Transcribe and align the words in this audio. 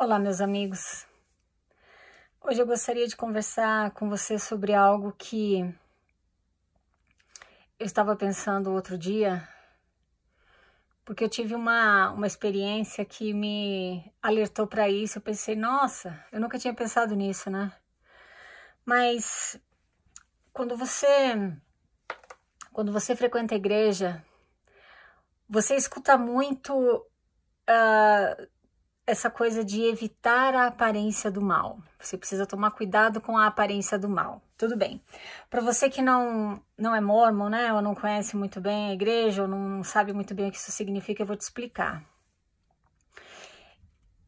Olá, 0.00 0.16
meus 0.16 0.40
amigos. 0.40 1.08
Hoje 2.40 2.62
eu 2.62 2.66
gostaria 2.68 3.08
de 3.08 3.16
conversar 3.16 3.90
com 3.90 4.08
você 4.08 4.38
sobre 4.38 4.72
algo 4.72 5.10
que 5.10 5.58
eu 7.76 7.84
estava 7.84 8.14
pensando 8.14 8.70
outro 8.70 8.96
dia, 8.96 9.42
porque 11.04 11.24
eu 11.24 11.28
tive 11.28 11.52
uma, 11.52 12.12
uma 12.12 12.28
experiência 12.28 13.04
que 13.04 13.34
me 13.34 14.08
alertou 14.22 14.68
para 14.68 14.88
isso. 14.88 15.18
Eu 15.18 15.22
pensei, 15.22 15.56
nossa, 15.56 16.24
eu 16.30 16.40
nunca 16.40 16.60
tinha 16.60 16.72
pensado 16.72 17.16
nisso, 17.16 17.50
né? 17.50 17.72
Mas 18.84 19.60
quando 20.52 20.76
você 20.76 21.58
quando 22.72 22.92
você 22.92 23.16
frequenta 23.16 23.52
a 23.52 23.58
igreja, 23.58 24.24
você 25.48 25.74
escuta 25.74 26.16
muito 26.16 26.72
uh, 27.68 28.48
essa 29.08 29.30
coisa 29.30 29.64
de 29.64 29.82
evitar 29.84 30.54
a 30.54 30.66
aparência 30.66 31.30
do 31.30 31.40
mal. 31.40 31.78
Você 31.98 32.18
precisa 32.18 32.44
tomar 32.44 32.72
cuidado 32.72 33.22
com 33.22 33.38
a 33.38 33.46
aparência 33.46 33.98
do 33.98 34.06
mal. 34.06 34.42
Tudo 34.56 34.76
bem. 34.76 35.02
Para 35.48 35.62
você 35.62 35.88
que 35.88 36.02
não 36.02 36.62
não 36.76 36.94
é 36.94 37.00
mormon, 37.00 37.48
né, 37.48 37.72
ou 37.72 37.80
não 37.80 37.94
conhece 37.94 38.36
muito 38.36 38.60
bem 38.60 38.90
a 38.90 38.92
igreja, 38.92 39.42
ou 39.42 39.48
não 39.48 39.82
sabe 39.82 40.12
muito 40.12 40.34
bem 40.34 40.48
o 40.48 40.52
que 40.52 40.58
isso 40.58 40.70
significa, 40.70 41.22
eu 41.22 41.26
vou 41.26 41.36
te 41.36 41.40
explicar. 41.40 42.04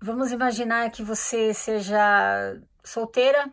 Vamos 0.00 0.32
imaginar 0.32 0.90
que 0.90 1.02
você 1.02 1.52
seja 1.52 2.58
solteira. 2.82 3.52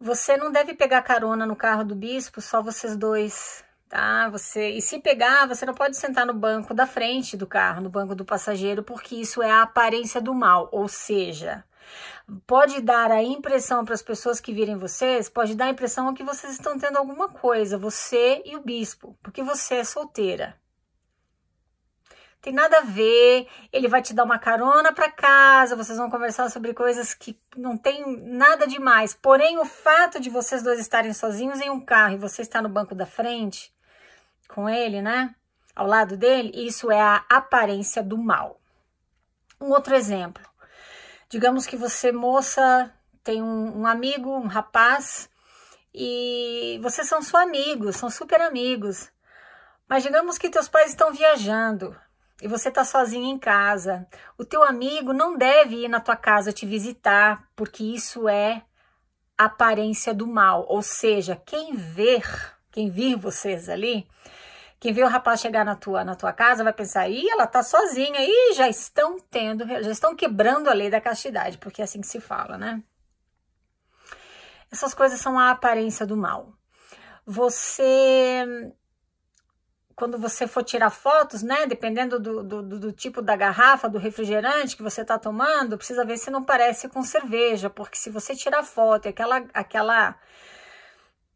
Você 0.00 0.36
não 0.36 0.50
deve 0.50 0.74
pegar 0.74 1.02
carona 1.02 1.46
no 1.46 1.54
carro 1.54 1.84
do 1.84 1.94
bispo, 1.94 2.40
só 2.40 2.60
vocês 2.60 2.96
dois 2.96 3.64
tá? 3.90 4.28
Você 4.30 4.70
e 4.70 4.80
se 4.80 5.00
pegar, 5.00 5.46
você 5.46 5.66
não 5.66 5.74
pode 5.74 5.96
sentar 5.96 6.24
no 6.24 6.32
banco 6.32 6.72
da 6.72 6.86
frente 6.86 7.36
do 7.36 7.46
carro, 7.46 7.82
no 7.82 7.90
banco 7.90 8.14
do 8.14 8.24
passageiro, 8.24 8.82
porque 8.84 9.16
isso 9.16 9.42
é 9.42 9.50
a 9.50 9.62
aparência 9.62 10.20
do 10.20 10.32
mal, 10.32 10.68
ou 10.72 10.88
seja, 10.88 11.64
pode 12.46 12.80
dar 12.80 13.10
a 13.10 13.22
impressão 13.22 13.84
para 13.84 13.94
as 13.94 14.02
pessoas 14.02 14.40
que 14.40 14.54
virem 14.54 14.76
vocês, 14.76 15.28
pode 15.28 15.56
dar 15.56 15.66
a 15.66 15.70
impressão 15.70 16.14
que 16.14 16.22
vocês 16.22 16.52
estão 16.52 16.78
tendo 16.78 16.96
alguma 16.96 17.28
coisa, 17.28 17.76
você 17.76 18.40
e 18.46 18.56
o 18.56 18.62
bispo, 18.62 19.18
porque 19.22 19.42
você 19.42 19.76
é 19.76 19.84
solteira. 19.84 20.56
Tem 22.40 22.54
nada 22.54 22.78
a 22.78 22.82
ver, 22.82 23.46
ele 23.70 23.86
vai 23.86 24.00
te 24.00 24.14
dar 24.14 24.24
uma 24.24 24.38
carona 24.38 24.94
para 24.94 25.10
casa, 25.10 25.76
vocês 25.76 25.98
vão 25.98 26.08
conversar 26.08 26.48
sobre 26.48 26.72
coisas 26.72 27.12
que 27.12 27.38
não 27.54 27.76
tem 27.76 28.16
nada 28.22 28.66
demais. 28.66 29.12
Porém, 29.12 29.58
o 29.58 29.64
fato 29.66 30.18
de 30.18 30.30
vocês 30.30 30.62
dois 30.62 30.80
estarem 30.80 31.12
sozinhos 31.12 31.60
em 31.60 31.68
um 31.68 31.84
carro 31.84 32.14
e 32.14 32.18
você 32.18 32.40
estar 32.40 32.62
no 32.62 32.68
banco 32.70 32.94
da 32.94 33.04
frente, 33.04 33.70
com 34.54 34.68
ele, 34.68 35.00
né? 35.00 35.34
Ao 35.74 35.86
lado 35.86 36.16
dele, 36.16 36.52
isso 36.54 36.90
é 36.90 37.00
a 37.00 37.24
aparência 37.28 38.02
do 38.02 38.18
mal. 38.18 38.60
Um 39.60 39.70
outro 39.70 39.94
exemplo. 39.94 40.42
Digamos 41.28 41.66
que 41.66 41.76
você, 41.76 42.12
moça, 42.12 42.92
tem 43.22 43.42
um, 43.42 43.80
um 43.80 43.86
amigo, 43.86 44.30
um 44.30 44.46
rapaz, 44.46 45.30
e 45.94 46.78
vocês 46.82 47.08
são 47.08 47.22
só 47.22 47.42
amigos, 47.42 47.96
são 47.96 48.10
super 48.10 48.40
amigos. 48.40 49.10
Mas 49.88 50.02
digamos 50.02 50.38
que 50.38 50.50
teus 50.50 50.68
pais 50.68 50.90
estão 50.90 51.12
viajando 51.12 51.96
e 52.40 52.48
você 52.48 52.68
está 52.68 52.84
sozinho 52.84 53.26
em 53.26 53.38
casa. 53.38 54.06
O 54.38 54.44
teu 54.44 54.62
amigo 54.62 55.12
não 55.12 55.36
deve 55.36 55.84
ir 55.84 55.88
na 55.88 56.00
tua 56.00 56.16
casa 56.16 56.52
te 56.52 56.64
visitar, 56.64 57.48
porque 57.54 57.82
isso 57.82 58.28
é 58.28 58.62
aparência 59.36 60.14
do 60.14 60.26
mal. 60.26 60.64
Ou 60.68 60.82
seja, 60.82 61.40
quem 61.44 61.74
ver, 61.74 62.24
quem 62.70 62.90
vir 62.90 63.16
vocês 63.16 63.68
ali, 63.68 64.06
quem 64.80 64.94
vê 64.94 65.04
o 65.04 65.08
rapaz 65.08 65.40
chegar 65.40 65.62
na 65.62 65.76
tua, 65.76 66.02
na 66.04 66.14
tua 66.14 66.32
casa 66.32 66.64
vai 66.64 66.72
pensar, 66.72 67.08
ih, 67.08 67.28
ela 67.28 67.46
tá 67.46 67.62
sozinha, 67.62 68.20
ih, 68.20 68.54
já 68.54 68.66
estão 68.66 69.18
tendo, 69.30 69.66
já 69.66 69.90
estão 69.90 70.16
quebrando 70.16 70.70
a 70.70 70.72
lei 70.72 70.88
da 70.88 71.00
castidade, 71.00 71.58
porque 71.58 71.82
é 71.82 71.84
assim 71.84 72.00
que 72.00 72.06
se 72.06 72.18
fala, 72.18 72.56
né? 72.56 72.82
Essas 74.72 74.94
coisas 74.94 75.20
são 75.20 75.38
a 75.38 75.50
aparência 75.50 76.06
do 76.06 76.16
mal. 76.16 76.54
Você, 77.26 78.72
quando 79.94 80.16
você 80.16 80.46
for 80.46 80.62
tirar 80.62 80.88
fotos, 80.88 81.42
né, 81.42 81.66
dependendo 81.66 82.18
do, 82.18 82.42
do, 82.42 82.62
do 82.62 82.92
tipo 82.92 83.20
da 83.20 83.36
garrafa, 83.36 83.86
do 83.86 83.98
refrigerante 83.98 84.76
que 84.76 84.82
você 84.82 85.04
tá 85.04 85.18
tomando, 85.18 85.76
precisa 85.76 86.06
ver 86.06 86.16
se 86.16 86.30
não 86.30 86.42
parece 86.42 86.88
com 86.88 87.02
cerveja, 87.02 87.68
porque 87.68 87.98
se 87.98 88.08
você 88.08 88.34
tirar 88.34 88.62
foto 88.62 89.06
e 89.06 89.08
aquela, 89.10 89.44
aquela 89.52 90.16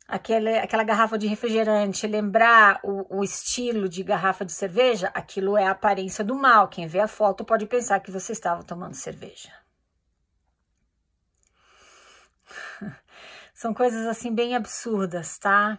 aquela 0.07 0.85
garrafa 0.85 1.17
de 1.17 1.27
refrigerante 1.27 2.07
lembrar 2.07 2.79
o, 2.83 3.19
o, 3.19 3.25
estilo 3.25 3.89
de 3.89 4.03
garrafa 4.03 4.45
de 4.45 4.53
cerveja, 4.53 5.11
aquilo 5.15 5.57
é 5.57 5.67
a 5.67 5.71
aparência 5.71 6.23
do 6.23 6.35
mal. 6.35 6.69
Quem 6.69 6.87
vê 6.87 7.01
a 7.01 7.09
foto 7.09 7.45
pode 7.45 7.67
pensar 7.67 8.01
que 8.01 8.11
você 8.11 8.33
estava 8.33 8.63
tomando 8.63 8.95
cerveja. 8.95 9.51
São 13.55 13.73
coisas 13.73 14.07
assim 14.07 14.35
bem 14.35 14.55
absurdas, 14.55 15.39
tá? 15.39 15.79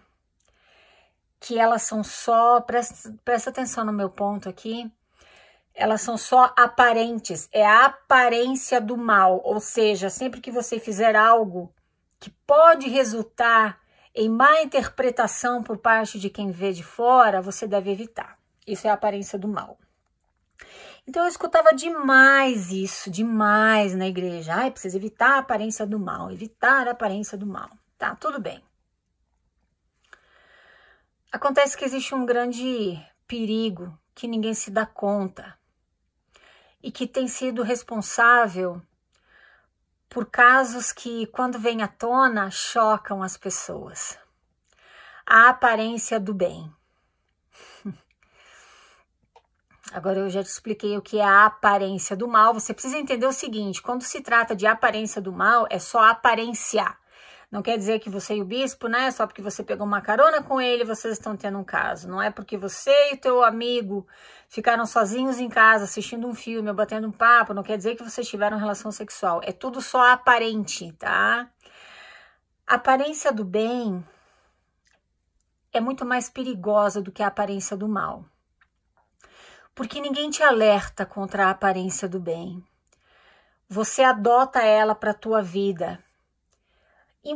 Que 1.40 1.60
elas 1.60 1.84
são 1.84 2.04
só, 2.04 2.62
presta, 2.62 3.14
presta 3.24 3.50
atenção 3.52 3.86
no 3.86 3.94
meu 3.94 4.10
ponto 4.10 4.50
aqui, 4.50 4.92
elas 5.76 6.02
são 6.02 6.18
só 6.18 6.54
aparentes, 6.58 7.50
é 7.52 7.66
a 7.66 7.86
aparência 7.86 8.80
do 8.80 8.96
mal, 8.96 9.42
ou 9.44 9.60
seja, 9.60 10.10
sempre 10.10 10.40
que 10.40 10.50
você 10.50 10.80
fizer 10.80 11.16
algo 11.16 11.72
que 12.18 12.32
pode 12.48 12.88
resultar 12.88 13.80
em 14.16 14.30
má 14.30 14.62
interpretação 14.62 15.62
por 15.62 15.78
parte 15.78 16.18
de 16.18 16.30
quem 16.30 16.50
vê 16.50 16.72
de 16.72 16.84
fora, 16.84 17.42
você 17.42 17.68
deve 17.68 17.92
evitar. 17.92 18.40
Isso 18.66 18.88
é 18.88 18.90
a 18.90 18.94
aparência 18.94 19.38
do 19.38 19.48
mal. 19.48 19.78
Então 21.06 21.24
eu 21.24 21.30
escutava 21.30 21.74
demais 21.74 22.72
isso, 22.72 23.12
demais 23.12 23.94
na 23.94 24.08
igreja. 24.08 24.56
Ai, 24.56 24.72
precisa 24.72 24.98
evitar 24.98 25.36
a 25.36 25.40
aparência 25.40 25.86
do 25.86 26.00
mal, 26.00 26.32
evitar 26.32 26.88
a 26.88 26.92
aparência 26.92 27.38
do 27.38 27.46
mal. 27.46 27.70
Tá, 27.98 28.16
tudo 28.16 28.40
bem. 28.40 28.64
Acontece 31.32 31.78
que 31.78 31.84
existe 31.84 32.16
um 32.16 32.26
grande 32.26 32.98
perigo 33.28 33.96
que 34.16 34.28
ninguém 34.28 34.54
se 34.54 34.72
dá 34.72 34.86
conta 34.86 35.54
e 36.82 36.90
que 36.90 37.06
tem 37.06 37.28
sido 37.28 37.62
responsável 37.62 38.82
por 40.10 40.26
casos 40.26 40.92
que, 40.92 41.28
quando 41.28 41.60
vêm 41.60 41.82
à 41.82 41.88
tona, 41.88 42.50
chocam 42.50 43.22
as 43.22 43.38
pessoas. 43.38 44.18
A 45.26 45.50
aparência 45.50 46.20
do 46.20 46.34
bem. 46.34 46.72
Agora 49.92 50.20
eu 50.20 50.30
já 50.30 50.44
te 50.44 50.50
expliquei 50.50 50.98
o 50.98 51.02
que 51.02 51.20
é 51.20 51.24
a 51.24 51.46
aparência 51.46 52.16
do 52.16 52.28
mal. 52.28 52.54
Você 52.54 52.74
precisa 52.74 52.98
entender 52.98 53.26
o 53.26 53.34
seguinte: 53.34 53.82
quando 53.82 54.04
se 54.04 54.22
trata 54.22 54.56
de 54.56 54.68
aparência 54.68 55.22
do 55.22 55.32
mal, 55.32 55.68
é 55.70 55.80
só 55.80 56.04
aparência. 56.04 56.86
Não 57.52 57.62
quer 57.62 57.78
dizer 57.78 58.00
que 58.00 58.10
você 58.10 58.36
e 58.36 58.42
o 58.42 58.46
bispo, 58.46 58.88
né? 58.88 59.12
Só 59.12 59.26
porque 59.28 59.42
você 59.42 59.64
pegou 59.64 59.86
uma 59.86 60.02
carona 60.02 60.42
com 60.42 60.60
ele, 60.60 60.84
vocês 60.84 61.14
estão 61.14 61.38
tendo 61.38 61.58
um 61.58 61.64
caso. 61.64 62.08
Não 62.08 62.22
é 62.22 62.30
porque 62.30 62.58
você 62.58 62.92
e 63.12 63.16
o 63.16 63.18
teu 63.18 63.44
amigo 63.44 64.06
ficaram 64.50 64.86
sozinhos 64.86 65.40
em 65.40 65.50
casa 65.50 65.86
assistindo 65.86 66.28
um 66.28 66.34
filme 66.34 66.70
ou 66.70 66.76
batendo 66.76 67.08
um 67.08 67.12
papo, 67.12 67.54
não 67.54 67.64
quer 67.64 67.78
dizer 67.78 67.96
que 67.96 68.04
vocês 68.04 68.28
tiveram 68.28 68.58
relação 68.58 68.92
sexual. 68.92 69.42
É 69.44 69.52
tudo 69.52 69.82
só 69.82 70.12
aparente, 70.12 70.92
tá? 70.94 71.50
A 72.68 72.76
aparência 72.76 73.32
do 73.32 73.46
bem 73.46 74.04
é 75.72 75.80
muito 75.80 76.06
mais 76.06 76.30
perigosa 76.30 77.02
do 77.02 77.12
que 77.12 77.22
a 77.22 77.28
aparência 77.28 77.78
do 77.78 77.88
mal. 77.88 78.26
Porque 79.76 80.00
ninguém 80.00 80.30
te 80.30 80.42
alerta 80.42 81.06
contra 81.06 81.48
a 81.48 81.50
aparência 81.52 82.08
do 82.08 82.20
bem. 82.20 82.64
Você 83.68 84.04
adota 84.04 84.62
ela 84.62 84.96
para 84.96 85.12
a 85.12 85.16
tua 85.16 85.42
vida 85.42 86.05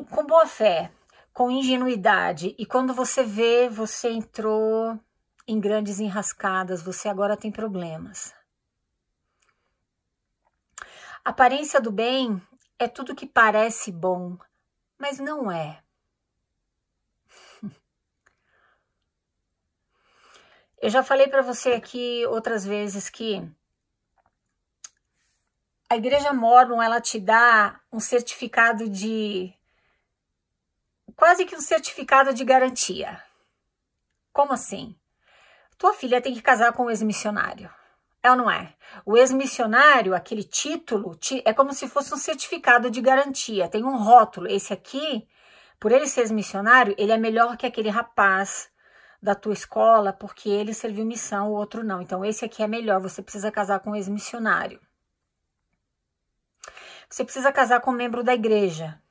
com 0.09 0.25
boa 0.25 0.45
fé, 0.45 0.91
com 1.33 1.49
ingenuidade. 1.49 2.55
E 2.57 2.65
quando 2.65 2.93
você 2.93 3.23
vê, 3.23 3.67
você 3.67 4.09
entrou 4.09 4.99
em 5.47 5.59
grandes 5.59 5.99
enrascadas, 5.99 6.83
você 6.83 7.09
agora 7.09 7.35
tem 7.35 7.51
problemas. 7.51 8.33
A 11.25 11.31
aparência 11.31 11.81
do 11.81 11.91
bem 11.91 12.39
é 12.77 12.87
tudo 12.87 13.15
que 13.15 13.25
parece 13.25 13.91
bom, 13.91 14.37
mas 14.97 15.17
não 15.19 15.51
é. 15.51 15.83
Eu 20.81 20.89
já 20.89 21.03
falei 21.03 21.27
para 21.27 21.41
você 21.41 21.73
aqui 21.73 22.25
outras 22.27 22.63
vezes 22.63 23.09
que 23.09 23.45
a 25.89 25.97
igreja 25.97 26.31
mormon 26.31 26.81
ela 26.81 27.01
te 27.01 27.19
dá 27.19 27.81
um 27.91 27.99
certificado 27.99 28.87
de 28.87 29.51
quase 31.19 31.45
que 31.45 31.53
um 31.53 31.59
certificado 31.59 32.33
de 32.33 32.45
garantia. 32.45 33.21
Como 34.31 34.53
assim? 34.53 34.95
Tua 35.77 35.93
filha 35.93 36.21
tem 36.21 36.33
que 36.33 36.41
casar 36.41 36.71
com 36.71 36.85
um 36.85 36.89
ex-missionário. 36.89 37.69
É 38.23 38.31
ou 38.31 38.37
não 38.37 38.49
é? 38.49 38.73
O 39.05 39.17
ex-missionário, 39.17 40.15
aquele 40.15 40.43
título, 40.43 41.19
é 41.43 41.53
como 41.53 41.73
se 41.73 41.89
fosse 41.89 42.13
um 42.13 42.17
certificado 42.17 42.89
de 42.89 43.01
garantia. 43.01 43.67
Tem 43.67 43.83
um 43.83 43.97
rótulo. 43.97 44.47
Esse 44.47 44.71
aqui, 44.71 45.27
por 45.77 45.91
ele 45.91 46.07
ser 46.07 46.21
ex-missionário, 46.21 46.95
ele 46.97 47.11
é 47.11 47.17
melhor 47.17 47.57
que 47.57 47.65
aquele 47.65 47.89
rapaz 47.89 48.71
da 49.21 49.35
tua 49.35 49.51
escola, 49.51 50.13
porque 50.13 50.47
ele 50.47 50.73
serviu 50.73 51.05
missão, 51.05 51.49
o 51.49 51.55
outro 51.55 51.83
não. 51.83 52.01
Então, 52.01 52.23
esse 52.23 52.45
aqui 52.45 52.63
é 52.63 52.67
melhor. 52.67 53.01
Você 53.01 53.21
precisa 53.21 53.51
casar 53.51 53.81
com 53.81 53.91
um 53.91 53.95
ex-missionário. 53.95 54.79
Você 57.09 57.25
precisa 57.25 57.51
casar 57.51 57.81
com 57.81 57.91
um 57.91 57.95
membro 57.95 58.23
da 58.23 58.33
igreja, 58.33 59.01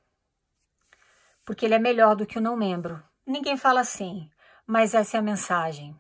porque 1.48 1.64
ele 1.64 1.72
é 1.72 1.78
melhor 1.78 2.14
do 2.14 2.26
que 2.26 2.36
o 2.36 2.42
não 2.42 2.54
membro. 2.54 3.02
Ninguém 3.24 3.56
fala 3.56 3.80
assim, 3.80 4.30
mas 4.66 4.92
essa 4.92 5.16
é 5.16 5.20
a 5.20 5.22
mensagem. 5.22 5.98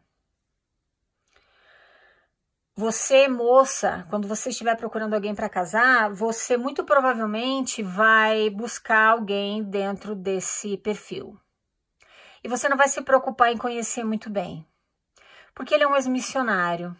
Você, 2.76 3.28
moça, 3.28 4.06
quando 4.10 4.28
você 4.28 4.50
estiver 4.50 4.76
procurando 4.76 5.14
alguém 5.14 5.34
para 5.34 5.48
casar, 5.48 6.12
você 6.12 6.58
muito 6.58 6.84
provavelmente 6.84 7.82
vai 7.82 8.50
buscar 8.50 9.12
alguém 9.12 9.64
dentro 9.64 10.14
desse 10.14 10.76
perfil. 10.76 11.40
E 12.44 12.48
você 12.48 12.68
não 12.68 12.76
vai 12.76 12.88
se 12.88 13.00
preocupar 13.00 13.50
em 13.50 13.56
conhecer 13.56 14.04
muito 14.04 14.28
bem, 14.28 14.66
porque 15.54 15.74
ele 15.74 15.84
é 15.84 15.88
um 15.88 15.96
ex-missionário, 15.96 16.94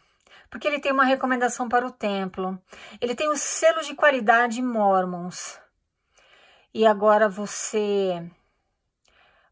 porque 0.49 0.67
ele 0.67 0.81
tem 0.81 0.91
uma 0.91 1.05
recomendação 1.05 1.69
para 1.69 1.87
o 1.87 1.93
templo, 1.93 2.59
ele 2.99 3.15
tem 3.15 3.29
o 3.29 3.37
selo 3.37 3.83
de 3.83 3.95
qualidade 3.95 4.63
Mormons. 4.63 5.61
E 6.73 6.87
agora 6.87 7.29
você 7.29 8.31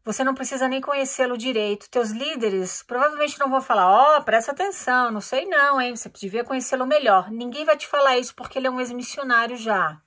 você 0.07 0.23
não 0.23 0.33
precisa 0.33 0.69
nem 0.69 0.79
conhecê-lo 0.79 1.37
direito. 1.37 1.89
Teus 1.89 2.11
líderes 2.11 2.81
provavelmente 2.81 3.37
não 3.37 3.49
vão 3.49 3.59
falar: 3.59 3.87
Ó, 3.87 4.17
oh, 4.17 4.23
presta 4.23 4.53
atenção, 4.53 5.11
não 5.11 5.19
sei 5.19 5.45
não, 5.45 5.81
hein? 5.81 5.93
Você 5.95 6.07
devia 6.09 6.45
conhecê-lo 6.45 6.85
melhor. 6.85 7.29
Ninguém 7.29 7.65
vai 7.65 7.75
te 7.75 7.85
falar 7.85 8.17
isso 8.17 8.33
porque 8.33 8.57
ele 8.57 8.67
é 8.67 8.71
um 8.71 8.79
ex-missionário 8.79 9.57
já. 9.57 10.01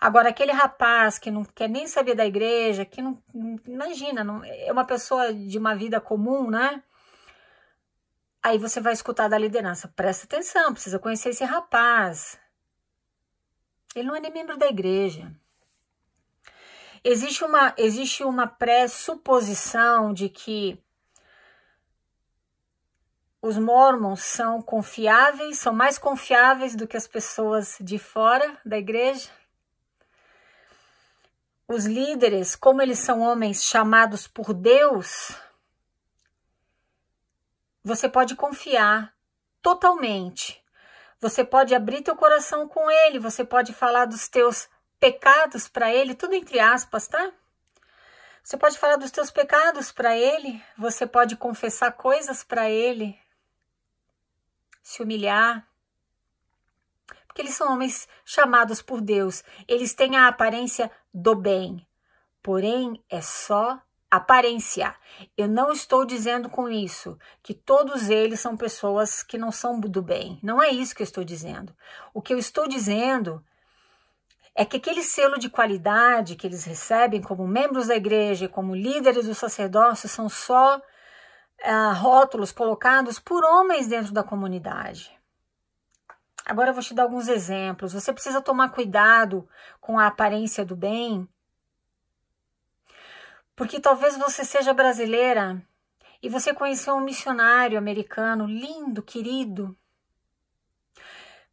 Agora, 0.00 0.30
aquele 0.30 0.50
rapaz 0.50 1.20
que 1.20 1.30
não 1.30 1.44
quer 1.44 1.68
nem 1.68 1.86
saber 1.86 2.16
da 2.16 2.26
igreja, 2.26 2.84
que 2.84 3.00
não. 3.00 3.22
Imagina, 3.64 4.24
não, 4.24 4.42
é 4.44 4.72
uma 4.72 4.84
pessoa 4.84 5.32
de 5.32 5.56
uma 5.56 5.76
vida 5.76 6.00
comum, 6.00 6.50
né? 6.50 6.82
Aí 8.42 8.58
você 8.58 8.80
vai 8.80 8.92
escutar 8.92 9.28
da 9.28 9.38
liderança: 9.38 9.86
presta 9.86 10.24
atenção, 10.24 10.72
precisa 10.72 10.98
conhecer 10.98 11.28
esse 11.28 11.44
rapaz. 11.44 12.40
Ele 13.94 14.08
não 14.08 14.16
é 14.16 14.20
nem 14.20 14.32
membro 14.32 14.56
da 14.56 14.66
igreja. 14.66 15.32
Existe 17.02 17.44
uma, 17.44 17.74
existe 17.78 18.22
uma 18.24 18.46
pressuposição 18.46 20.12
de 20.12 20.28
que 20.28 20.78
os 23.42 23.56
mormons 23.56 24.20
são 24.20 24.60
confiáveis, 24.60 25.58
são 25.58 25.72
mais 25.72 25.96
confiáveis 25.96 26.76
do 26.76 26.86
que 26.86 26.96
as 26.96 27.06
pessoas 27.06 27.78
de 27.80 27.98
fora 27.98 28.58
da 28.64 28.76
igreja. 28.76 29.30
Os 31.66 31.86
líderes, 31.86 32.54
como 32.54 32.82
eles 32.82 32.98
são 32.98 33.20
homens 33.20 33.64
chamados 33.64 34.26
por 34.26 34.52
Deus, 34.52 35.32
você 37.82 38.08
pode 38.08 38.36
confiar 38.36 39.14
totalmente. 39.62 40.62
Você 41.18 41.44
pode 41.44 41.74
abrir 41.74 42.02
teu 42.02 42.16
coração 42.16 42.68
com 42.68 42.90
ele, 42.90 43.18
você 43.18 43.44
pode 43.44 43.72
falar 43.72 44.04
dos 44.04 44.28
teus 44.28 44.68
pecados 45.00 45.66
para 45.66 45.92
ele, 45.92 46.14
tudo 46.14 46.34
entre 46.34 46.60
aspas, 46.60 47.08
tá? 47.08 47.32
Você 48.44 48.56
pode 48.56 48.78
falar 48.78 48.96
dos 48.96 49.10
teus 49.10 49.30
pecados 49.30 49.90
para 49.90 50.16
ele, 50.16 50.62
você 50.76 51.06
pode 51.06 51.36
confessar 51.36 51.92
coisas 51.92 52.44
para 52.44 52.68
ele, 52.68 53.18
se 54.82 55.02
humilhar. 55.02 55.66
Porque 57.26 57.42
eles 57.42 57.54
são 57.54 57.72
homens 57.72 58.08
chamados 58.24 58.82
por 58.82 59.00
Deus, 59.00 59.42
eles 59.66 59.94
têm 59.94 60.16
a 60.16 60.28
aparência 60.28 60.90
do 61.12 61.34
bem, 61.34 61.86
porém 62.42 63.02
é 63.08 63.20
só 63.20 63.80
aparência. 64.10 64.94
Eu 65.36 65.46
não 65.46 65.70
estou 65.70 66.04
dizendo 66.04 66.50
com 66.50 66.68
isso 66.68 67.16
que 67.42 67.54
todos 67.54 68.10
eles 68.10 68.40
são 68.40 68.56
pessoas 68.56 69.22
que 69.22 69.38
não 69.38 69.52
são 69.52 69.78
do 69.78 70.02
bem. 70.02 70.40
Não 70.42 70.60
é 70.60 70.70
isso 70.70 70.94
que 70.94 71.02
eu 71.02 71.04
estou 71.04 71.22
dizendo. 71.22 71.74
O 72.12 72.20
que 72.20 72.34
eu 72.34 72.38
estou 72.38 72.66
dizendo 72.66 73.44
é 74.54 74.64
que 74.64 74.76
aquele 74.76 75.02
selo 75.02 75.38
de 75.38 75.48
qualidade 75.48 76.36
que 76.36 76.46
eles 76.46 76.64
recebem 76.64 77.22
como 77.22 77.46
membros 77.46 77.86
da 77.86 77.96
igreja, 77.96 78.48
como 78.48 78.74
líderes 78.74 79.26
do 79.26 79.34
sacerdócio, 79.34 80.08
são 80.08 80.28
só 80.28 80.76
uh, 80.78 81.94
rótulos 81.94 82.52
colocados 82.52 83.18
por 83.18 83.44
homens 83.44 83.86
dentro 83.86 84.12
da 84.12 84.22
comunidade. 84.22 85.18
Agora 86.44 86.70
eu 86.70 86.74
vou 86.74 86.82
te 86.82 86.94
dar 86.94 87.04
alguns 87.04 87.28
exemplos. 87.28 87.92
Você 87.92 88.12
precisa 88.12 88.40
tomar 88.40 88.70
cuidado 88.70 89.48
com 89.80 89.98
a 89.98 90.06
aparência 90.06 90.64
do 90.64 90.74
bem, 90.74 91.28
porque 93.54 93.78
talvez 93.78 94.16
você 94.16 94.44
seja 94.44 94.72
brasileira 94.72 95.62
e 96.22 96.28
você 96.28 96.52
conheceu 96.52 96.94
um 96.94 97.00
missionário 97.00 97.78
americano 97.78 98.46
lindo, 98.46 99.02
querido, 99.02 99.76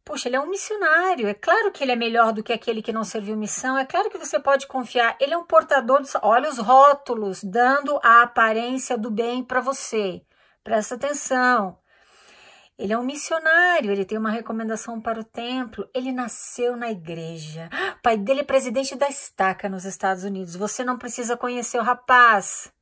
Poxa, 0.08 0.26
ele 0.26 0.36
é 0.36 0.40
um 0.40 0.48
missionário. 0.48 1.28
É 1.28 1.34
claro 1.34 1.70
que 1.70 1.84
ele 1.84 1.92
é 1.92 1.96
melhor 1.96 2.32
do 2.32 2.42
que 2.42 2.50
aquele 2.50 2.80
que 2.80 2.94
não 2.94 3.04
serviu 3.04 3.36
missão. 3.36 3.76
É 3.76 3.84
claro 3.84 4.08
que 4.08 4.16
você 4.16 4.40
pode 4.40 4.66
confiar. 4.66 5.14
Ele 5.20 5.34
é 5.34 5.36
um 5.36 5.44
portador. 5.44 6.00
De... 6.00 6.08
Olha 6.22 6.48
os 6.48 6.56
rótulos 6.56 7.44
dando 7.44 8.00
a 8.02 8.22
aparência 8.22 8.96
do 8.96 9.10
bem 9.10 9.44
para 9.44 9.60
você. 9.60 10.22
Presta 10.64 10.94
atenção. 10.94 11.78
Ele 12.78 12.94
é 12.94 12.98
um 12.98 13.02
missionário, 13.02 13.92
ele 13.92 14.06
tem 14.06 14.16
uma 14.16 14.30
recomendação 14.30 14.98
para 14.98 15.20
o 15.20 15.24
templo. 15.24 15.86
Ele 15.92 16.10
nasceu 16.10 16.74
na 16.74 16.90
igreja. 16.90 17.68
O 17.98 18.00
pai 18.02 18.16
dele 18.16 18.40
é 18.40 18.44
presidente 18.44 18.96
da 18.96 19.10
estaca 19.10 19.68
nos 19.68 19.84
Estados 19.84 20.24
Unidos. 20.24 20.56
Você 20.56 20.82
não 20.82 20.96
precisa 20.96 21.36
conhecer 21.36 21.78
o 21.78 21.84
rapaz. 21.84 22.72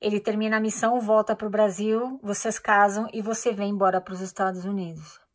Ele 0.00 0.18
termina 0.18 0.56
a 0.56 0.60
missão, 0.60 1.00
volta 1.00 1.36
para 1.36 1.46
o 1.46 1.50
Brasil, 1.50 2.18
vocês 2.20 2.58
casam 2.58 3.08
e 3.12 3.22
você 3.22 3.52
vem 3.52 3.70
embora 3.70 4.00
para 4.00 4.14
os 4.14 4.20
Estados 4.20 4.64
Unidos. 4.64 5.27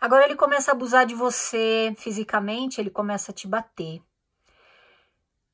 Agora 0.00 0.24
ele 0.24 0.34
começa 0.34 0.70
a 0.70 0.74
abusar 0.74 1.04
de 1.04 1.14
você 1.14 1.94
fisicamente, 1.98 2.80
ele 2.80 2.90
começa 2.90 3.30
a 3.30 3.34
te 3.34 3.46
bater. 3.46 4.02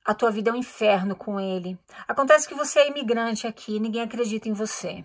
A 0.04 0.14
tua 0.14 0.30
vida 0.30 0.50
é 0.50 0.52
um 0.52 0.56
inferno 0.56 1.16
com 1.16 1.40
ele. 1.40 1.76
Acontece 2.06 2.46
que 2.46 2.54
você 2.54 2.78
é 2.78 2.88
imigrante 2.88 3.46
aqui, 3.46 3.80
ninguém 3.80 4.02
acredita 4.02 4.48
em 4.48 4.52
você. 4.52 5.04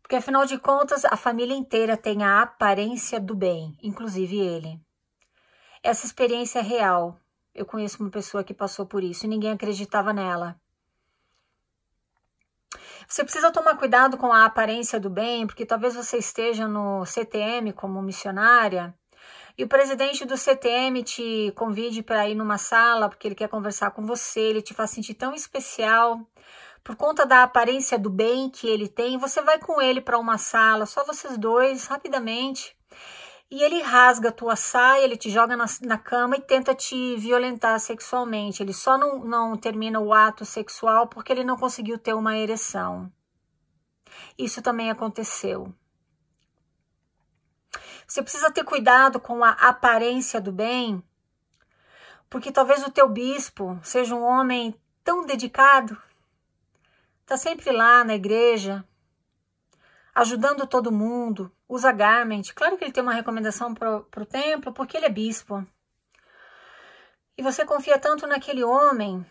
Porque 0.00 0.14
afinal 0.14 0.46
de 0.46 0.58
contas, 0.58 1.04
a 1.04 1.16
família 1.16 1.56
inteira 1.56 1.96
tem 1.96 2.22
a 2.22 2.42
aparência 2.42 3.18
do 3.18 3.34
bem, 3.34 3.76
inclusive 3.82 4.38
ele. 4.38 4.80
Essa 5.82 6.06
experiência 6.06 6.60
é 6.60 6.62
real. 6.62 7.18
Eu 7.52 7.66
conheço 7.66 8.00
uma 8.00 8.10
pessoa 8.10 8.44
que 8.44 8.54
passou 8.54 8.86
por 8.86 9.02
isso 9.02 9.26
e 9.26 9.28
ninguém 9.28 9.50
acreditava 9.50 10.12
nela. 10.12 10.56
Você 13.06 13.24
precisa 13.24 13.50
tomar 13.50 13.76
cuidado 13.76 14.16
com 14.16 14.32
a 14.32 14.44
aparência 14.44 15.00
do 15.00 15.10
bem, 15.10 15.46
porque 15.46 15.66
talvez 15.66 15.94
você 15.94 16.18
esteja 16.18 16.68
no 16.68 17.04
CTM 17.04 17.72
como 17.72 18.00
missionária 18.00 18.94
e 19.58 19.64
o 19.64 19.68
presidente 19.68 20.24
do 20.24 20.36
CTM 20.36 21.02
te 21.02 21.52
convide 21.54 22.02
para 22.02 22.28
ir 22.28 22.34
numa 22.34 22.56
sala 22.56 23.08
porque 23.08 23.28
ele 23.28 23.34
quer 23.34 23.48
conversar 23.48 23.90
com 23.90 24.06
você, 24.06 24.40
ele 24.40 24.62
te 24.62 24.72
faz 24.72 24.90
sentir 24.90 25.14
tão 25.14 25.34
especial. 25.34 26.20
Por 26.82 26.96
conta 26.96 27.26
da 27.26 27.42
aparência 27.42 27.98
do 27.98 28.08
bem 28.08 28.48
que 28.48 28.66
ele 28.66 28.88
tem, 28.88 29.18
você 29.18 29.42
vai 29.42 29.58
com 29.58 29.82
ele 29.82 30.00
para 30.00 30.18
uma 30.18 30.38
sala, 30.38 30.86
só 30.86 31.04
vocês 31.04 31.36
dois, 31.36 31.86
rapidamente 31.86 32.74
e 33.50 33.62
ele 33.62 33.82
rasga 33.82 34.28
a 34.28 34.32
tua 34.32 34.54
saia, 34.54 35.02
ele 35.02 35.16
te 35.16 35.28
joga 35.28 35.56
na, 35.56 35.66
na, 35.82 35.98
cama 35.98 36.36
e 36.36 36.40
tenta 36.40 36.72
te 36.72 37.16
violentar 37.16 37.80
sexualmente. 37.80 38.62
Ele 38.62 38.72
só 38.72 38.96
não, 38.96 39.24
não 39.24 39.56
termina 39.56 39.98
o 39.98 40.12
ato 40.14 40.44
sexual 40.44 41.08
porque 41.08 41.32
ele 41.32 41.42
não 41.42 41.56
conseguiu 41.56 41.98
ter 41.98 42.14
uma 42.14 42.38
ereção. 42.38 43.12
Isso 44.38 44.62
também 44.62 44.88
aconteceu. 44.88 45.74
Você 48.06 48.22
precisa 48.22 48.52
ter 48.52 48.64
cuidado 48.64 49.18
com 49.18 49.42
a 49.42 49.50
aparência 49.50 50.40
do 50.40 50.52
bem, 50.52 51.02
porque 52.28 52.52
talvez 52.52 52.84
o 52.84 52.90
teu 52.90 53.08
bispo 53.08 53.78
seja 53.82 54.14
um 54.14 54.22
homem 54.22 54.74
tão 55.02 55.24
dedicado, 55.24 56.00
está 57.22 57.36
sempre 57.36 57.70
lá 57.70 58.02
na 58.02 58.14
igreja, 58.14 58.84
ajudando 60.14 60.66
todo 60.66 60.90
mundo, 60.90 61.52
usa 61.70 61.92
garment. 61.92 62.42
Claro 62.52 62.76
que 62.76 62.82
ele 62.82 62.92
tem 62.92 63.02
uma 63.02 63.14
recomendação 63.14 63.72
para 63.72 63.98
o 63.98 64.26
templo, 64.26 64.72
porque 64.72 64.96
ele 64.96 65.06
é 65.06 65.10
bispo. 65.10 65.64
E 67.38 67.42
você 67.42 67.64
confia 67.64 67.98
tanto 67.98 68.26
naquele 68.26 68.64
homem, 68.64 69.24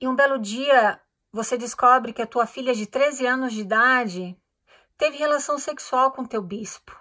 e 0.00 0.06
um 0.06 0.14
belo 0.14 0.38
dia 0.38 1.00
você 1.32 1.56
descobre 1.56 2.12
que 2.12 2.22
a 2.22 2.26
tua 2.26 2.46
filha 2.46 2.74
de 2.74 2.86
13 2.86 3.26
anos 3.26 3.52
de 3.52 3.60
idade 3.60 4.36
teve 4.96 5.16
relação 5.16 5.58
sexual 5.58 6.10
com 6.10 6.24
teu 6.24 6.42
bispo. 6.42 6.96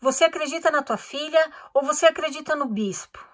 Você 0.00 0.24
acredita 0.24 0.70
na 0.70 0.82
tua 0.82 0.96
filha 0.96 1.52
ou 1.74 1.82
você 1.82 2.06
acredita 2.06 2.56
no 2.56 2.66
bispo? 2.66 3.24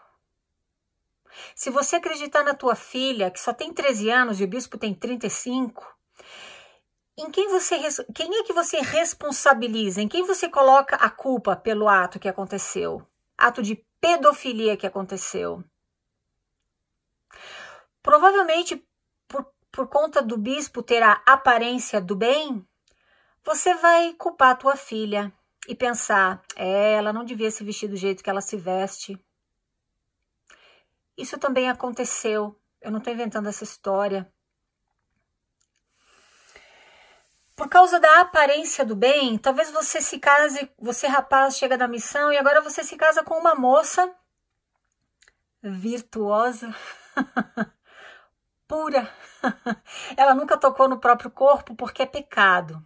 Se 1.55 1.71
você 1.71 1.97
acreditar 1.97 2.43
na 2.43 2.55
tua 2.55 2.75
filha, 2.75 3.31
que 3.31 3.39
só 3.39 3.53
tem 3.53 3.73
13 3.73 4.11
anos 4.11 4.41
e 4.41 4.45
o 4.45 4.49
bispo 4.49 4.79
tem 4.79 4.95
35, 4.95 5.96
em 7.17 7.31
quem 7.31 7.49
você 7.49 7.79
quem 8.15 8.39
é 8.39 8.43
que 8.43 8.53
você 8.53 8.81
responsabiliza? 8.81 10.01
Em 10.03 10.09
quem 10.09 10.25
você 10.25 10.49
coloca 10.49 10.97
a 10.97 11.11
culpa 11.11 11.57
pelo 11.57 11.89
ato 11.89 12.19
que 12.19 12.29
aconteceu? 12.29 13.07
Ato 13.37 13.63
de 13.63 13.77
pedofilia 14.01 14.77
que 14.77 14.87
aconteceu. 14.87 15.65
Provavelmente 18.03 18.87
por, 19.27 19.47
por 19.73 19.89
conta 19.89 20.23
do 20.23 20.37
bispo 20.37 20.83
ter 20.83 21.03
a 21.03 21.23
aparência 21.27 22.01
do 22.01 22.15
bem, 22.15 22.67
você 23.43 23.75
vai 23.75 24.13
culpar 24.15 24.51
a 24.51 24.57
tua 24.57 24.77
filha. 24.77 25.33
e 25.69 25.75
pensar: 25.75 26.43
é, 26.55 26.95
ela 26.95 27.13
não 27.13 27.25
devia 27.25 27.51
se 27.51 27.65
vestir 27.65 27.89
do 27.89 27.97
jeito 27.97 28.23
que 28.23 28.31
ela 28.31 28.41
se 28.41 28.57
veste. 28.57 29.19
Isso 31.17 31.39
também 31.39 31.69
aconteceu. 31.71 32.61
Eu 32.81 32.91
não 32.91 32.99
estou 32.99 33.13
inventando 33.13 33.49
essa 33.49 33.65
história. 33.65 34.31
Por 37.67 37.71
causa 37.71 37.99
da 37.99 38.21
aparência 38.21 38.85
do 38.85 38.95
bem, 38.95 39.37
talvez 39.37 39.73
você 39.73 40.01
se 40.01 40.21
case, 40.21 40.71
você 40.79 41.09
rapaz 41.09 41.59
chega 41.59 41.77
da 41.77 41.89
missão 41.89 42.33
e 42.33 42.39
agora 42.39 42.61
você 42.61 42.85
se 42.85 42.95
casa 42.95 43.25
com 43.25 43.35
uma 43.35 43.57
moça 43.57 44.09
virtuosa, 45.61 46.73
pura. 48.69 49.13
Ela 50.17 50.33
nunca 50.33 50.57
tocou 50.57 50.89
no 50.89 51.01
próprio 51.01 51.29
corpo 51.29 51.75
porque 51.75 52.03
é 52.03 52.07
pecado. 52.07 52.81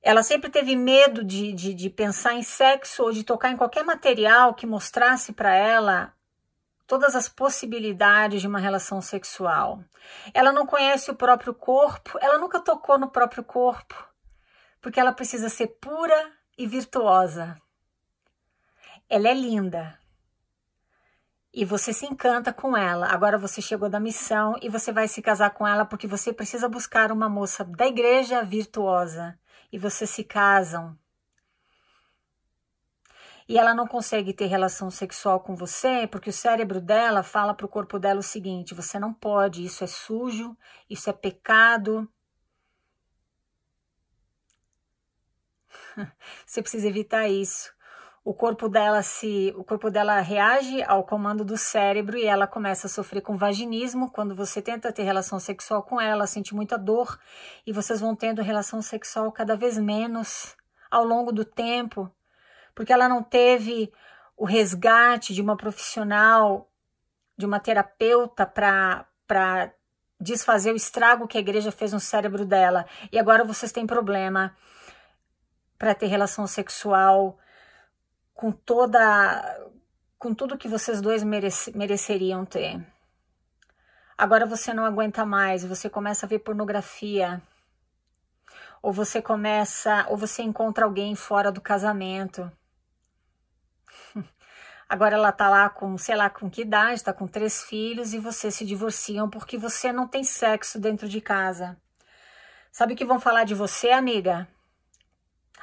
Ela 0.00 0.22
sempre 0.22 0.48
teve 0.48 0.74
medo 0.74 1.22
de, 1.22 1.52
de, 1.52 1.74
de 1.74 1.90
pensar 1.90 2.32
em 2.32 2.42
sexo 2.42 3.02
ou 3.02 3.12
de 3.12 3.24
tocar 3.24 3.50
em 3.50 3.58
qualquer 3.58 3.84
material 3.84 4.54
que 4.54 4.66
mostrasse 4.66 5.34
para 5.34 5.54
ela 5.54 6.14
todas 6.88 7.14
as 7.14 7.28
possibilidades 7.28 8.40
de 8.40 8.48
uma 8.48 8.58
relação 8.58 9.00
sexual. 9.02 9.84
Ela 10.32 10.50
não 10.50 10.66
conhece 10.66 11.10
o 11.10 11.14
próprio 11.14 11.52
corpo, 11.52 12.18
ela 12.18 12.38
nunca 12.38 12.58
tocou 12.58 12.98
no 12.98 13.10
próprio 13.10 13.44
corpo, 13.44 13.94
porque 14.80 14.98
ela 14.98 15.12
precisa 15.12 15.50
ser 15.50 15.66
pura 15.80 16.32
e 16.56 16.66
virtuosa. 16.66 17.60
Ela 19.08 19.28
é 19.28 19.34
linda. 19.34 19.98
E 21.52 21.62
você 21.64 21.92
se 21.92 22.06
encanta 22.06 22.52
com 22.52 22.74
ela. 22.76 23.06
Agora 23.08 23.36
você 23.36 23.60
chegou 23.60 23.90
da 23.90 24.00
missão 24.00 24.54
e 24.62 24.68
você 24.68 24.90
vai 24.90 25.08
se 25.08 25.20
casar 25.20 25.50
com 25.50 25.66
ela 25.66 25.84
porque 25.84 26.06
você 26.06 26.32
precisa 26.32 26.68
buscar 26.68 27.12
uma 27.12 27.28
moça 27.28 27.64
da 27.64 27.86
igreja 27.86 28.42
virtuosa. 28.42 29.38
E 29.70 29.78
vocês 29.78 30.08
se 30.08 30.24
casam 30.24 30.96
e 33.48 33.56
ela 33.56 33.74
não 33.74 33.86
consegue 33.86 34.34
ter 34.34 34.46
relação 34.46 34.90
sexual 34.90 35.40
com 35.40 35.56
você 35.56 36.06
porque 36.06 36.28
o 36.28 36.32
cérebro 36.32 36.80
dela 36.80 37.22
fala 37.22 37.54
para 37.54 37.64
o 37.64 37.68
corpo 37.68 37.98
dela 37.98 38.20
o 38.20 38.22
seguinte: 38.22 38.74
você 38.74 38.98
não 38.98 39.14
pode, 39.14 39.64
isso 39.64 39.82
é 39.82 39.86
sujo, 39.86 40.56
isso 40.88 41.08
é 41.08 41.12
pecado. 41.12 42.06
você 46.46 46.60
precisa 46.60 46.86
evitar 46.86 47.26
isso. 47.28 47.72
O 48.24 48.34
corpo 48.34 48.68
dela 48.68 49.02
se, 49.02 49.54
o 49.56 49.64
corpo 49.64 49.90
dela 49.90 50.20
reage 50.20 50.82
ao 50.82 51.02
comando 51.02 51.42
do 51.42 51.56
cérebro 51.56 52.18
e 52.18 52.26
ela 52.26 52.46
começa 52.46 52.86
a 52.86 52.90
sofrer 52.90 53.22
com 53.22 53.38
vaginismo. 53.38 54.10
Quando 54.10 54.34
você 54.34 54.60
tenta 54.60 54.92
ter 54.92 55.04
relação 55.04 55.40
sexual 55.40 55.82
com 55.82 55.98
ela, 55.98 56.26
sente 56.26 56.54
muita 56.54 56.76
dor 56.76 57.18
e 57.66 57.72
vocês 57.72 58.00
vão 58.00 58.14
tendo 58.14 58.42
relação 58.42 58.82
sexual 58.82 59.32
cada 59.32 59.56
vez 59.56 59.78
menos 59.78 60.54
ao 60.90 61.04
longo 61.04 61.32
do 61.32 61.42
tempo 61.42 62.12
porque 62.78 62.92
ela 62.92 63.08
não 63.08 63.24
teve 63.24 63.92
o 64.36 64.44
resgate 64.44 65.34
de 65.34 65.42
uma 65.42 65.56
profissional, 65.56 66.70
de 67.36 67.44
uma 67.44 67.58
terapeuta 67.58 68.46
para 68.46 69.74
desfazer 70.20 70.72
o 70.72 70.76
estrago 70.76 71.26
que 71.26 71.36
a 71.36 71.40
igreja 71.40 71.72
fez 71.72 71.92
no 71.92 71.98
cérebro 71.98 72.46
dela. 72.46 72.86
E 73.10 73.18
agora 73.18 73.42
vocês 73.42 73.72
têm 73.72 73.84
problema 73.84 74.56
para 75.76 75.92
ter 75.92 76.06
relação 76.06 76.46
sexual 76.46 77.36
com 78.32 78.52
toda 78.52 78.86
com 80.16 80.32
tudo 80.32 80.56
que 80.56 80.68
vocês 80.68 81.00
dois 81.00 81.24
merece, 81.24 81.76
mereceriam 81.76 82.44
ter. 82.44 82.80
Agora 84.16 84.46
você 84.46 84.72
não 84.72 84.84
aguenta 84.84 85.26
mais, 85.26 85.64
você 85.64 85.90
começa 85.90 86.26
a 86.26 86.28
ver 86.28 86.38
pornografia. 86.38 87.42
Ou 88.80 88.92
você 88.92 89.20
começa, 89.20 90.06
ou 90.08 90.16
você 90.16 90.44
encontra 90.44 90.84
alguém 90.84 91.16
fora 91.16 91.50
do 91.50 91.60
casamento. 91.60 92.48
Agora 94.88 95.16
ela 95.16 95.30
tá 95.30 95.50
lá 95.50 95.68
com, 95.68 95.98
sei 95.98 96.16
lá, 96.16 96.30
com 96.30 96.48
que 96.48 96.62
idade, 96.62 97.04
tá 97.04 97.12
com 97.12 97.26
três 97.26 97.62
filhos 97.62 98.14
e 98.14 98.18
vocês 98.18 98.54
se 98.54 98.64
divorciam 98.64 99.28
porque 99.28 99.58
você 99.58 99.92
não 99.92 100.08
tem 100.08 100.24
sexo 100.24 100.78
dentro 100.78 101.06
de 101.06 101.20
casa. 101.20 101.76
Sabe 102.72 102.94
o 102.94 102.96
que 102.96 103.04
vão 103.04 103.20
falar 103.20 103.44
de 103.44 103.54
você, 103.54 103.90
amiga? 103.90 104.48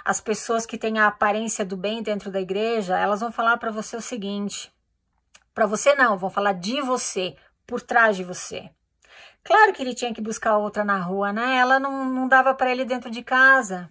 As 0.04 0.22
pessoas 0.22 0.68
que 0.68 0.78
têm 0.78 1.00
a 1.00 1.08
aparência 1.08 1.66
do 1.66 1.76
bem 1.76 2.04
dentro 2.04 2.30
da 2.30 2.40
igreja, 2.40 3.00
elas 3.00 3.22
vão 3.22 3.32
falar 3.32 3.58
para 3.58 3.72
você 3.72 3.98
o 3.98 4.02
seguinte: 4.02 4.72
para 5.56 5.66
você 5.66 5.96
não, 5.96 6.18
vão 6.18 6.30
falar 6.30 6.54
de 6.54 6.80
você, 6.82 7.36
por 7.66 7.82
trás 7.82 8.16
de 8.16 8.24
você. 8.24 8.70
Claro 9.44 9.74
que 9.74 9.82
ele 9.82 9.96
tinha 9.96 10.14
que 10.14 10.22
buscar 10.22 10.58
outra 10.58 10.84
na 10.84 11.00
rua, 11.00 11.34
né? 11.34 11.56
Ela 11.56 11.80
não, 11.80 12.06
não 12.06 12.28
dava 12.28 12.54
para 12.54 12.72
ele 12.72 12.86
dentro 12.86 13.10
de 13.10 13.24
casa. 13.24 13.90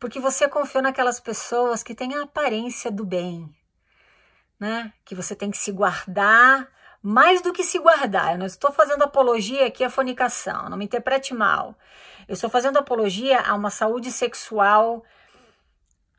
Porque 0.00 0.18
você 0.18 0.48
confiou 0.48 0.82
naquelas 0.82 1.20
pessoas 1.20 1.82
que 1.82 1.94
têm 1.94 2.14
a 2.16 2.22
aparência 2.22 2.90
do 2.90 3.04
bem, 3.04 3.54
né? 4.58 4.92
Que 5.04 5.14
você 5.14 5.36
tem 5.36 5.50
que 5.50 5.58
se 5.58 5.70
guardar 5.70 6.66
mais 7.02 7.40
do 7.42 7.52
que 7.52 7.62
se 7.62 7.78
guardar. 7.78 8.32
Eu 8.32 8.38
não 8.38 8.46
estou 8.46 8.72
fazendo 8.72 9.02
apologia 9.02 9.66
aqui 9.66 9.84
à 9.84 9.90
fornicação, 9.90 10.70
não 10.70 10.76
me 10.76 10.86
interprete 10.86 11.34
mal. 11.34 11.74
Eu 12.26 12.32
estou 12.32 12.48
fazendo 12.48 12.78
apologia 12.78 13.40
a 13.40 13.54
uma 13.54 13.70
saúde 13.70 14.10
sexual 14.10 15.04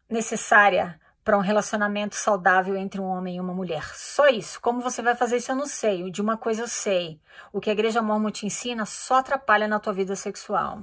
necessária 0.07 1.00
para 1.23 1.38
um 1.38 1.41
relacionamento 1.41 2.15
saudável 2.15 2.75
entre 2.75 3.00
um 3.00 3.05
homem 3.05 3.38
e 3.38 3.39
uma 3.39 3.53
mulher. 3.53 3.83
Só 3.95 4.27
isso. 4.27 4.59
Como 4.61 4.81
você 4.81 5.01
vai 5.01 5.15
fazer 5.15 5.38
isso 5.38 5.51
eu 5.51 5.55
não 5.55 5.67
sei. 5.67 6.09
De 6.11 6.21
uma 6.21 6.38
coisa 6.38 6.63
eu 6.63 6.67
sei. 6.67 7.19
O 7.51 7.59
que 7.59 7.69
a 7.69 7.73
igreja 7.73 8.01
mormon 8.01 8.31
te 8.31 8.45
ensina 8.45 8.85
só 8.85 9.15
atrapalha 9.15 9.67
na 9.67 9.79
tua 9.79 9.93
vida 9.93 10.15
sexual. 10.15 10.81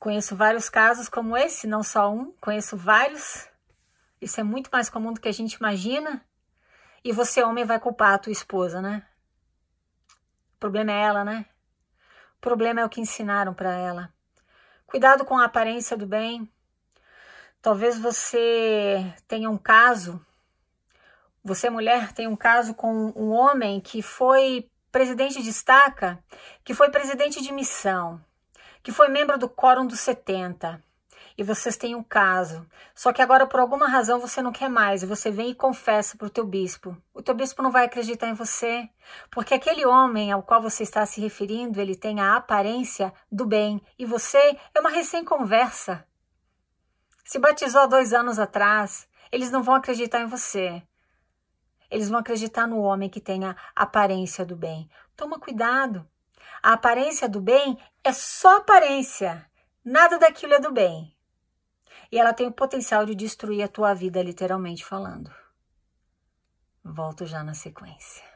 Conheço 0.00 0.34
vários 0.34 0.70
casos 0.70 1.10
como 1.10 1.36
esse, 1.36 1.66
não 1.66 1.82
só 1.82 2.10
um, 2.10 2.32
conheço 2.40 2.74
vários. 2.74 3.46
Isso 4.18 4.40
é 4.40 4.42
muito 4.42 4.70
mais 4.72 4.88
comum 4.88 5.12
do 5.12 5.20
que 5.20 5.28
a 5.28 5.32
gente 5.32 5.52
imagina. 5.52 6.24
E 7.04 7.12
você, 7.12 7.42
homem, 7.42 7.66
vai 7.66 7.78
culpar 7.78 8.14
a 8.14 8.18
tua 8.18 8.32
esposa, 8.32 8.80
né? 8.80 9.06
O 10.54 10.58
problema 10.58 10.90
é 10.90 11.02
ela, 11.02 11.22
né? 11.22 11.44
O 12.38 12.40
problema 12.40 12.80
é 12.80 12.84
o 12.86 12.88
que 12.88 13.02
ensinaram 13.02 13.52
para 13.52 13.74
ela. 13.74 14.10
Cuidado 14.86 15.22
com 15.22 15.36
a 15.36 15.44
aparência 15.44 15.98
do 15.98 16.06
bem. 16.06 16.50
Talvez 17.60 17.98
você 17.98 19.14
tenha 19.28 19.50
um 19.50 19.58
caso, 19.58 20.24
você 21.44 21.68
mulher 21.68 22.10
tem 22.12 22.26
um 22.26 22.36
caso 22.36 22.72
com 22.72 23.12
um 23.14 23.32
homem 23.32 23.82
que 23.82 24.00
foi 24.00 24.66
presidente 24.90 25.42
de 25.42 25.50
estaca, 25.50 26.18
que 26.64 26.72
foi 26.72 26.90
presidente 26.90 27.42
de 27.42 27.52
missão, 27.52 28.18
que 28.82 28.92
foi 28.92 29.08
membro 29.08 29.38
do 29.38 29.48
Quórum 29.48 29.86
dos 29.86 30.00
70. 30.00 30.82
E 31.36 31.42
vocês 31.42 31.76
têm 31.76 31.94
um 31.94 32.02
caso. 32.02 32.66
Só 32.94 33.12
que 33.12 33.22
agora, 33.22 33.46
por 33.46 33.60
alguma 33.60 33.88
razão, 33.88 34.20
você 34.20 34.42
não 34.42 34.52
quer 34.52 34.68
mais. 34.68 35.02
E 35.02 35.06
você 35.06 35.30
vem 35.30 35.50
e 35.50 35.54
confessa 35.54 36.16
para 36.16 36.26
o 36.26 36.30
teu 36.30 36.44
bispo. 36.44 36.96
O 37.14 37.22
teu 37.22 37.34
bispo 37.34 37.62
não 37.62 37.70
vai 37.70 37.86
acreditar 37.86 38.28
em 38.28 38.34
você. 38.34 38.88
Porque 39.30 39.54
aquele 39.54 39.86
homem 39.86 40.30
ao 40.30 40.42
qual 40.42 40.60
você 40.60 40.82
está 40.82 41.06
se 41.06 41.20
referindo, 41.20 41.80
ele 41.80 41.94
tem 41.94 42.20
a 42.20 42.36
aparência 42.36 43.12
do 43.32 43.46
bem. 43.46 43.80
E 43.98 44.04
você 44.04 44.38
é 44.74 44.80
uma 44.80 44.90
recém-conversa. 44.90 46.06
Se 47.24 47.38
batizou 47.38 47.82
há 47.82 47.86
dois 47.86 48.12
anos 48.12 48.38
atrás. 48.38 49.08
Eles 49.32 49.50
não 49.50 49.62
vão 49.62 49.76
acreditar 49.76 50.20
em 50.20 50.26
você. 50.26 50.82
Eles 51.90 52.08
vão 52.08 52.20
acreditar 52.20 52.66
no 52.66 52.80
homem 52.80 53.08
que 53.08 53.20
tem 53.20 53.44
a 53.44 53.56
aparência 53.74 54.44
do 54.44 54.56
bem. 54.56 54.90
Toma 55.16 55.38
cuidado. 55.38 56.06
A 56.62 56.74
aparência 56.74 57.28
do 57.28 57.40
bem 57.40 57.78
é 58.04 58.12
só 58.12 58.58
aparência. 58.58 59.46
Nada 59.84 60.18
daquilo 60.18 60.54
é 60.54 60.60
do 60.60 60.70
bem. 60.70 61.16
E 62.12 62.18
ela 62.18 62.32
tem 62.32 62.46
o 62.46 62.52
potencial 62.52 63.06
de 63.06 63.14
destruir 63.14 63.62
a 63.62 63.68
tua 63.68 63.94
vida, 63.94 64.22
literalmente 64.22 64.84
falando. 64.84 65.32
Volto 66.84 67.24
já 67.26 67.42
na 67.42 67.54
sequência. 67.54 68.29